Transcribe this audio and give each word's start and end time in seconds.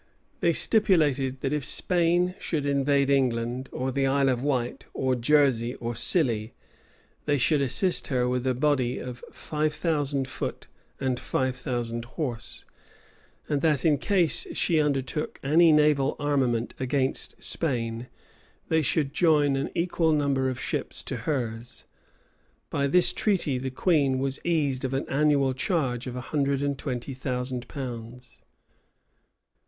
They 0.39 0.51
stipulated, 0.51 1.41
that 1.41 1.53
if 1.53 1.63
Spain 1.63 2.33
should 2.39 2.65
invade 2.65 3.11
England, 3.11 3.69
or 3.71 3.91
the 3.91 4.07
Isle 4.07 4.29
of 4.29 4.41
Wight, 4.41 4.85
or 4.95 5.13
Jersey, 5.13 5.75
or 5.75 5.93
Scilly, 5.95 6.55
they 7.25 7.37
should 7.37 7.61
assist 7.61 8.07
her 8.07 8.27
with 8.27 8.47
a 8.47 8.55
body 8.55 8.97
of 8.97 9.23
five 9.31 9.75
thousand 9.75 10.27
foot 10.27 10.65
and 10.99 11.19
five 11.19 11.63
hundred 11.63 12.05
horse; 12.05 12.65
and 13.47 13.61
that 13.61 13.85
in 13.85 13.99
case 13.99 14.47
she 14.57 14.81
undertook 14.81 15.39
any 15.43 15.71
naval 15.71 16.15
armament 16.17 16.73
against 16.79 17.35
Spain, 17.43 18.07
they 18.69 18.81
should 18.81 19.13
join 19.13 19.55
an 19.55 19.69
equal 19.75 20.13
number 20.13 20.49
of 20.49 20.59
ships 20.59 21.03
to 21.03 21.15
hers.[*] 21.15 21.85
By 22.71 22.87
this 22.87 23.13
treaty, 23.13 23.59
the 23.59 23.69
queen 23.69 24.17
was 24.17 24.43
eased 24.43 24.83
of 24.83 24.95
an 24.95 25.07
annual 25.07 25.53
charge 25.53 26.07
of 26.07 26.15
a 26.15 26.21
hundred 26.21 26.63
and 26.63 26.75
twenty 26.75 27.13
thousand 27.13 27.67
pounds. 27.67 28.41